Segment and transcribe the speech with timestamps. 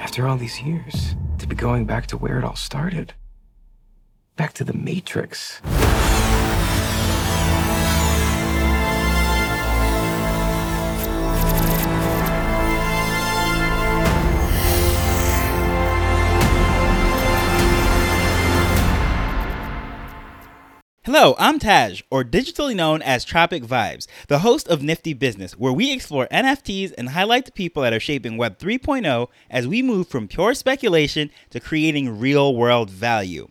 [0.00, 3.14] After all these years, to be going back to where it all started.
[4.36, 5.60] Back to the Matrix.
[21.10, 25.72] Hello, I'm Taj, or digitally known as Tropic Vibes, the host of Nifty Business, where
[25.72, 30.06] we explore NFTs and highlight the people that are shaping Web 3.0 as we move
[30.06, 33.48] from pure speculation to creating real world value.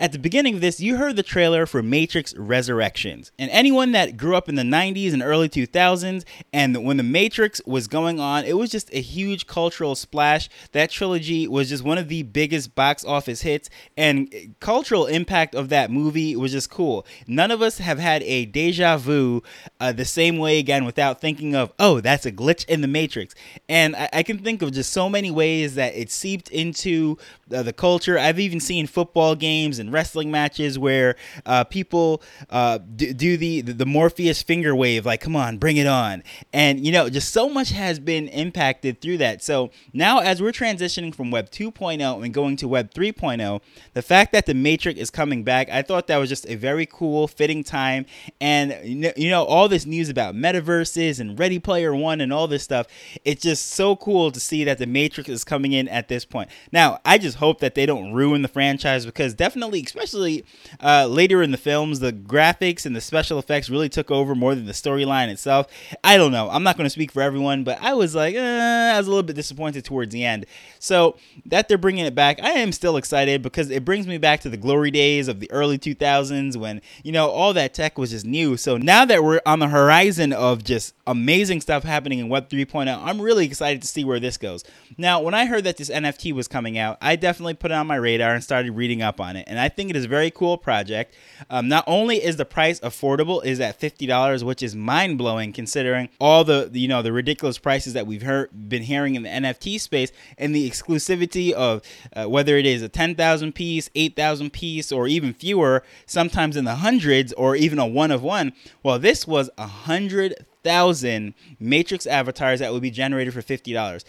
[0.00, 3.32] At the beginning of this, you heard the trailer for Matrix Resurrections.
[3.38, 7.60] And anyone that grew up in the 90s and early 2000s, and when The Matrix
[7.66, 10.48] was going on, it was just a huge cultural splash.
[10.72, 15.68] That trilogy was just one of the biggest box office hits, and cultural impact of
[15.68, 17.06] that movie was just cool.
[17.26, 19.42] None of us have had a deja vu
[19.80, 23.34] uh, the same way again without thinking of, oh, that's a glitch in The Matrix.
[23.68, 27.18] And I, I can think of just so many ways that it seeped into
[27.54, 28.18] uh, the culture.
[28.18, 33.60] I've even seen football games and wrestling matches where uh, people uh, do, do the,
[33.60, 37.48] the Morpheus finger wave, like "Come on, bring it on!" And you know, just so
[37.48, 39.42] much has been impacted through that.
[39.42, 43.60] So now, as we're transitioning from Web 2.0 and going to Web 3.0,
[43.94, 46.86] the fact that the Matrix is coming back, I thought that was just a very
[46.86, 48.06] cool, fitting time.
[48.40, 52.62] And you know, all this news about metaverses and Ready Player One and all this
[52.62, 52.86] stuff,
[53.24, 56.50] it's just so cool to see that the Matrix is coming in at this point.
[56.72, 60.44] Now, I just hope that they don't ruin the franchise because definitely, especially
[60.82, 64.54] uh, later in the films, the graphics and the special effects really took over more
[64.54, 65.66] than the storyline itself.
[66.04, 66.48] I don't know.
[66.50, 69.10] I'm not going to speak for everyone, but I was like, eh, I was a
[69.10, 70.46] little bit disappointed towards the end.
[70.78, 74.40] So that they're bringing it back, I am still excited because it brings me back
[74.40, 78.10] to the glory days of the early 2000s when, you know, all that tech was
[78.10, 78.56] just new.
[78.56, 83.02] So now that we're on the horizon of just amazing stuff happening in Web 3.0,
[83.02, 84.64] I'm really excited to see where this goes.
[84.96, 87.74] Now, when I heard that this NFT was coming out, I definitely definitely put it
[87.74, 89.44] on my radar and started reading up on it.
[89.48, 91.14] And I think it is a very cool project.
[91.48, 95.52] Um, not only is the price affordable, is at fifty dollars, which is mind blowing
[95.52, 99.28] considering all the you know the ridiculous prices that we've heard been hearing in the
[99.28, 101.82] NFT space and the exclusivity of
[102.14, 106.56] uh, whether it is a ten thousand piece, eight thousand piece, or even fewer, sometimes
[106.56, 108.52] in the hundreds, or even a one of one.
[108.82, 114.04] Well, this was a hundred thousand Matrix avatars that would be generated for fifty dollars.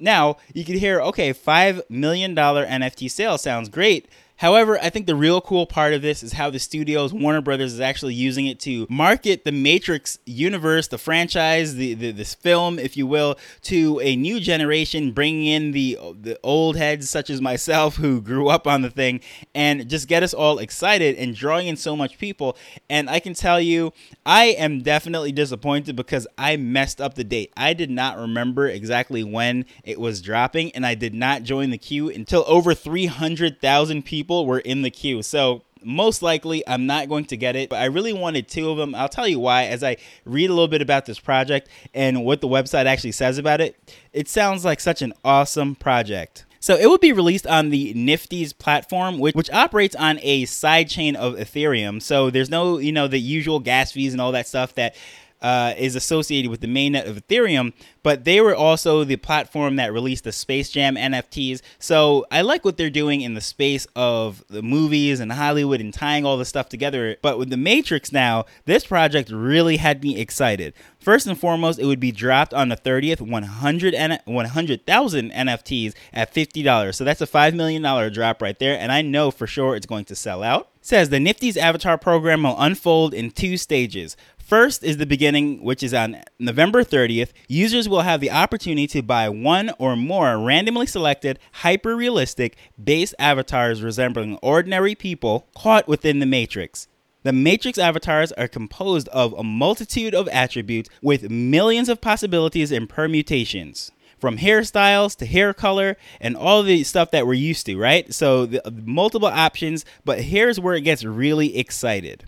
[0.00, 4.08] Now, you could hear, okay, $5 million NFT sale sounds great,
[4.44, 7.72] However, I think the real cool part of this is how the studios, Warner Brothers,
[7.72, 12.78] is actually using it to market the Matrix universe, the franchise, the, the this film,
[12.78, 17.40] if you will, to a new generation, bringing in the the old heads such as
[17.40, 19.22] myself who grew up on the thing,
[19.54, 22.54] and just get us all excited and drawing in so much people.
[22.90, 23.94] And I can tell you,
[24.26, 27.50] I am definitely disappointed because I messed up the date.
[27.56, 31.78] I did not remember exactly when it was dropping, and I did not join the
[31.78, 35.22] queue until over 300,000 people people were in the queue.
[35.22, 38.78] So most likely I'm not going to get it, but I really wanted two of
[38.78, 38.94] them.
[38.94, 42.40] I'll tell you why as I read a little bit about this project and what
[42.40, 43.76] the website actually says about it.
[44.12, 46.46] It sounds like such an awesome project.
[46.58, 51.14] So it will be released on the Nifty's platform, which, which operates on a sidechain
[51.14, 52.00] of Ethereum.
[52.00, 54.96] So there's no, you know, the usual gas fees and all that stuff that
[55.44, 59.92] uh, is associated with the mainnet of Ethereum, but they were also the platform that
[59.92, 61.60] released the Space Jam NFTs.
[61.78, 65.92] So I like what they're doing in the space of the movies and Hollywood and
[65.92, 67.18] tying all the stuff together.
[67.20, 70.72] But with the Matrix now, this project really had me excited.
[70.98, 76.32] First and foremost, it would be dropped on the 30th, 100 N- 100,000 NFTs at
[76.32, 76.94] $50.
[76.94, 78.78] So that's a $5 million drop right there.
[78.78, 80.70] And I know for sure it's going to sell out.
[80.86, 84.18] Says the Nifty's avatar program will unfold in two stages.
[84.36, 87.32] First is the beginning, which is on November 30th.
[87.48, 93.14] Users will have the opportunity to buy one or more randomly selected, hyper realistic base
[93.18, 96.86] avatars resembling ordinary people caught within the Matrix.
[97.22, 102.90] The Matrix avatars are composed of a multitude of attributes with millions of possibilities and
[102.90, 103.90] permutations.
[104.24, 108.10] From hairstyles to hair color and all the stuff that we're used to, right?
[108.14, 112.24] So, the, uh, multiple options, but here's where it gets really excited.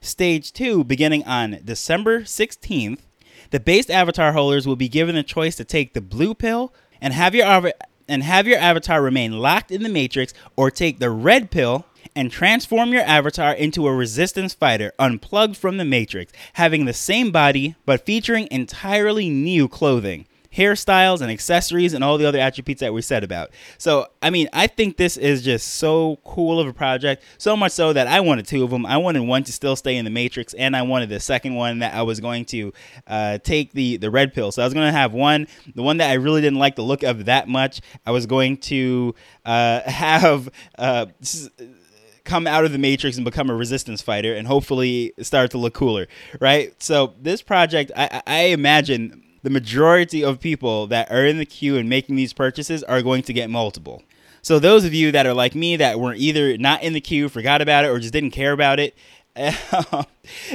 [0.00, 3.00] Stage 2, beginning on December 16th,
[3.50, 7.12] the base avatar holders will be given the choice to take the blue pill and
[7.12, 7.72] have your
[8.08, 11.84] and have your avatar remain locked in the matrix or take the red pill
[12.14, 17.32] and transform your avatar into a resistance fighter unplugged from the matrix, having the same
[17.32, 20.24] body but featuring entirely new clothing.
[20.54, 23.50] Hairstyles and accessories and all the other attributes that we said about.
[23.76, 27.22] So, I mean, I think this is just so cool of a project.
[27.36, 28.86] So much so that I wanted two of them.
[28.86, 31.80] I wanted one to still stay in the Matrix, and I wanted the second one
[31.80, 32.72] that I was going to
[33.06, 34.52] uh, take the the red pill.
[34.52, 36.82] So I was going to have one, the one that I really didn't like the
[36.82, 37.80] look of that much.
[38.06, 40.48] I was going to uh, have.
[40.76, 41.06] Uh,
[42.24, 45.72] come out of the matrix and become a resistance fighter and hopefully start to look
[45.72, 46.06] cooler
[46.42, 51.46] right so this project i, I imagine the majority of people that are in the
[51.46, 54.02] queue and making these purchases are going to get multiple.
[54.42, 57.28] So those of you that are like me that were either not in the queue,
[57.28, 58.96] forgot about it, or just didn't care about it,
[59.36, 60.06] um,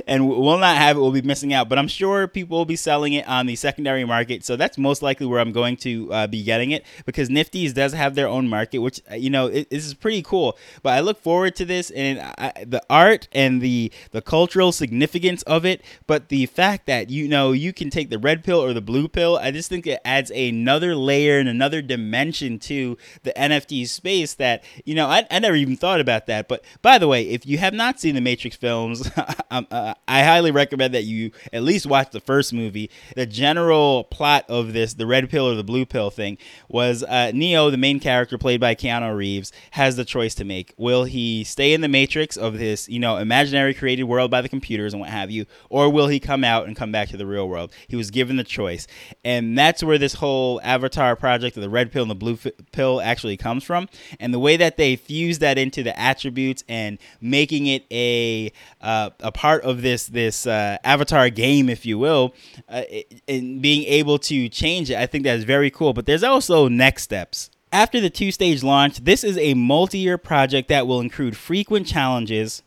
[0.08, 1.70] and we will not have it, We'll be missing out.
[1.70, 4.46] But I'm sure people will be selling it on the secondary market.
[4.46, 7.94] So that's most likely where I'm going to uh, be getting it because Nifty's does
[7.94, 10.58] have their own market, which, uh, you know, this is pretty cool.
[10.82, 15.42] But I look forward to this and I, the art and the, the cultural significance
[15.44, 15.82] of it.
[16.08, 19.08] But the fact that, you know, you can take the red pill or the blue
[19.08, 24.36] pill, I just think it adds another layer and another dimension to the NFT space
[24.36, 26.48] that, you know, I, I never even thought about that.
[26.48, 29.10] But by the way, if you have not seen the Matrix film, films.
[29.72, 32.90] Um, uh, I highly recommend that you at least watch the first movie.
[33.16, 36.38] The general plot of this, the red pill or the blue pill thing,
[36.68, 40.74] was uh, Neo, the main character played by Keanu Reeves, has the choice to make.
[40.78, 44.50] Will he stay in the matrix of this, you know, imaginary created world by the
[44.50, 47.26] computers and what have you, or will he come out and come back to the
[47.26, 47.72] real world?
[47.88, 48.88] He was given the choice,
[49.24, 52.38] and that's where this whole Avatar project of the red pill and the blue
[52.72, 53.88] pill actually comes from.
[54.20, 58.52] And the way that they fuse that into the attributes and making it a
[58.82, 62.34] uh, a part of this this uh, avatar game, if you will,
[62.70, 62.84] uh,
[63.28, 65.94] and being able to change it, I think that's very cool.
[65.94, 67.50] But there's also next steps.
[67.72, 71.88] After the two stage launch, this is a multi year project that will include frequent
[71.88, 72.64] challenges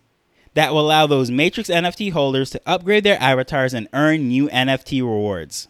[0.57, 5.01] that will allow those Matrix NFT holders to upgrade their avatars and earn new NFT
[5.01, 5.69] rewards.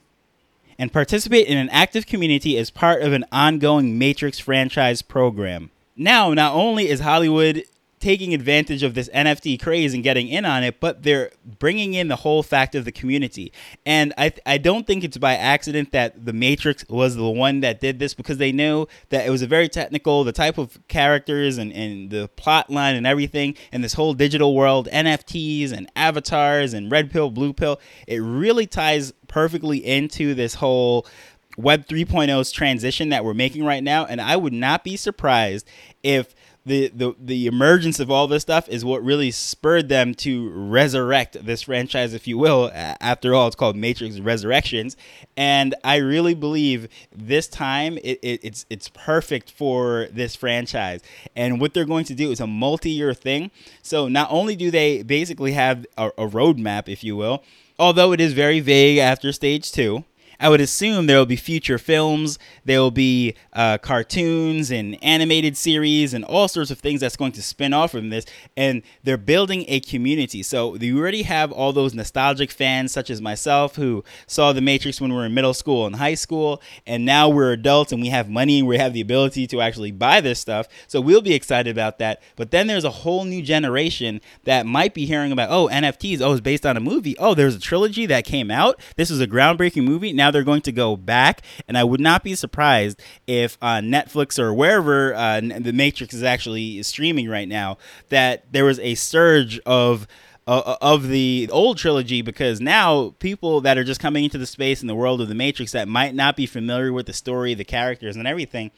[0.78, 5.70] And participate in an active community as part of an ongoing Matrix franchise program.
[5.96, 7.64] Now, not only is Hollywood
[8.06, 12.06] taking advantage of this NFT craze and getting in on it, but they're bringing in
[12.06, 13.52] the whole fact of the community.
[13.84, 17.80] And I, I don't think it's by accident that The Matrix was the one that
[17.80, 21.58] did this because they knew that it was a very technical, the type of characters
[21.58, 26.74] and, and the plot line and everything, and this whole digital world, NFTs and avatars
[26.74, 31.08] and red pill, blue pill, it really ties perfectly into this whole
[31.56, 34.04] Web 3.0's transition that we're making right now.
[34.04, 35.66] And I would not be surprised
[36.04, 36.35] if
[36.66, 41.46] the, the the emergence of all this stuff is what really spurred them to resurrect
[41.46, 42.72] this franchise, if you will.
[42.74, 44.96] After all, it's called Matrix Resurrections,
[45.36, 51.02] and I really believe this time it, it, it's it's perfect for this franchise.
[51.36, 53.52] And what they're going to do is a multi-year thing.
[53.82, 57.44] So not only do they basically have a, a roadmap, if you will,
[57.78, 60.04] although it is very vague after stage two
[60.38, 65.56] I would assume there will be future films, there will be uh, cartoons and animated
[65.56, 68.26] series and all sorts of things that's going to spin off from this.
[68.56, 70.42] And they're building a community.
[70.42, 75.00] So you already have all those nostalgic fans, such as myself, who saw The Matrix
[75.00, 76.60] when we were in middle school and high school.
[76.86, 79.92] And now we're adults and we have money and we have the ability to actually
[79.92, 80.68] buy this stuff.
[80.86, 82.22] So we'll be excited about that.
[82.36, 86.32] But then there's a whole new generation that might be hearing about, oh, NFTs, oh,
[86.32, 87.16] it's based on a movie.
[87.18, 88.80] Oh, there's a trilogy that came out.
[88.96, 90.12] This is a groundbreaking movie.
[90.12, 93.78] Now now they're going to go back, and I would not be surprised if uh,
[93.78, 97.78] Netflix or wherever uh, the Matrix is actually streaming right now
[98.08, 100.06] that there was a surge of.
[100.48, 104.46] Uh, uh, of the old trilogy because now people that are just coming into the
[104.46, 107.52] space in the world of the Matrix that might not be familiar with the story,
[107.52, 108.70] the characters, and everything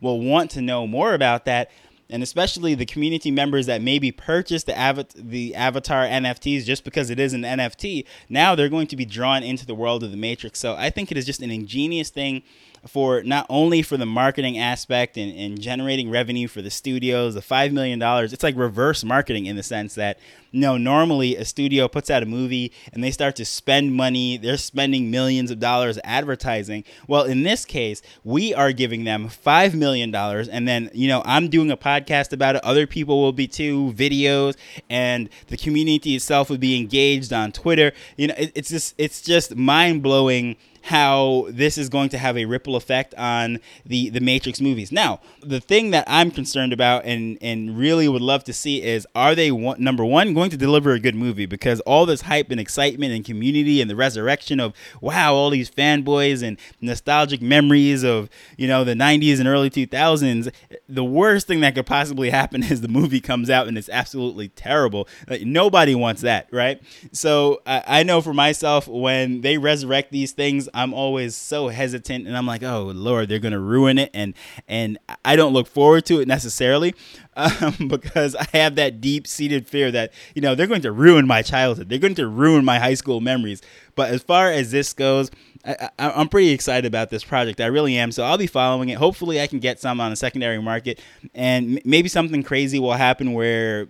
[0.00, 1.70] will want to know more about that
[2.10, 7.18] and especially the community members that maybe purchased the, the avatar NFTs just because it
[7.18, 10.58] is an NFT, now they're going to be drawn into the world of the Matrix.
[10.58, 12.42] So I think it is just an ingenious thing
[12.86, 17.40] for not only for the marketing aspect and, and generating revenue for the studios, the
[17.40, 20.18] $5 million, it's like reverse marketing in the sense that,
[20.50, 24.38] you know, normally a studio puts out a movie and they start to spend money,
[24.38, 26.84] they're spending millions of dollars advertising.
[27.06, 31.48] Well, in this case, we are giving them $5 million and then, you know, I'm
[31.48, 32.64] doing a podcast about it.
[32.64, 34.56] Other people will be too, videos,
[34.88, 37.92] and the community itself will be engaged on Twitter.
[38.16, 42.36] You know, it, it's just, it's just mind blowing how this is going to have
[42.36, 44.92] a ripple effect on the the Matrix movies.
[44.92, 49.06] Now, the thing that I'm concerned about and and really would love to see is
[49.14, 51.46] are they one, number one going to deliver a good movie?
[51.46, 55.70] Because all this hype and excitement and community and the resurrection of wow all these
[55.70, 60.52] fanboys and nostalgic memories of you know the 90s and early 2000s
[60.88, 64.48] the worst thing that could possibly happen is the movie comes out and it's absolutely
[64.48, 65.08] terrible.
[65.28, 66.80] Like, nobody wants that right?
[67.12, 72.26] So I, I know for myself when they resurrect these things I'm always so hesitant
[72.26, 74.34] and I'm like, oh Lord, they're gonna ruin it, and
[74.68, 76.94] and I don't look forward to it necessarily
[77.36, 81.26] um, because I have that deep seated fear that you know they're going to ruin
[81.26, 83.62] my childhood, they're going to ruin my high school memories.
[83.94, 85.30] But as far as this goes,
[85.64, 87.60] I, am pretty excited about this project.
[87.60, 88.12] I really am.
[88.12, 88.96] So I'll be following it.
[88.98, 91.00] Hopefully, I can get some on the secondary market,
[91.34, 93.86] and m- maybe something crazy will happen where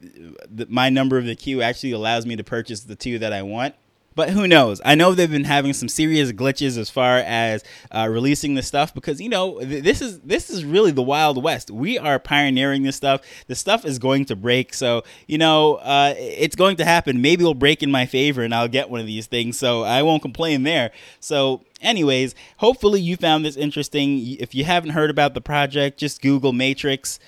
[0.49, 3.43] the, my number of the queue actually allows me to purchase the two that I
[3.43, 3.75] want.
[4.17, 4.81] But who knows?
[4.85, 7.63] I know they've been having some serious glitches as far as
[7.93, 11.43] uh, releasing this stuff because you know th- this is this is really the wild
[11.43, 11.71] west.
[11.71, 13.21] We are pioneering this stuff.
[13.47, 17.23] The stuff is going to break, so you know uh, it's going to happen.
[17.23, 19.57] Maybe it'll break in my favor, and I'll get one of these things.
[19.57, 20.91] So I won't complain there.
[21.21, 24.37] So anyways, hopefully you found this interesting.
[24.41, 27.21] If you haven't heard about the project, just Google Matrix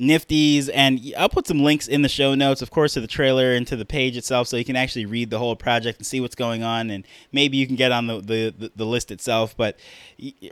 [0.00, 3.52] Nifty's and i'll put some links in the show notes of course to the trailer
[3.52, 6.20] and to the page itself so you can actually read the whole project and see
[6.20, 9.76] what's going on and maybe you can get on the, the, the list itself but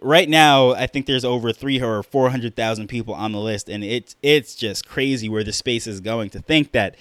[0.03, 4.17] right now i think there's over three or 400000 people on the list and it's
[4.21, 6.97] it's just crazy where the space is going to think that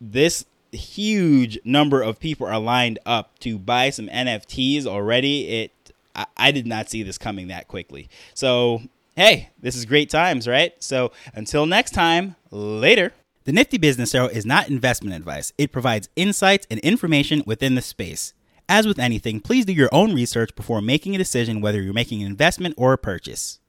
[0.00, 5.48] this huge number of people are lined up to buy some nfts already.
[5.48, 5.72] It
[6.14, 8.08] I, I did not see this coming that quickly.
[8.34, 8.82] So
[9.16, 10.72] hey, this is great times, right?
[10.82, 13.12] So until next time, later.
[13.44, 15.52] The Nifty Business Arrow is not investment advice.
[15.58, 18.34] It provides insights and information within the space.
[18.68, 22.22] As with anything, please do your own research before making a decision whether you're making
[22.22, 23.58] an investment or a purchase.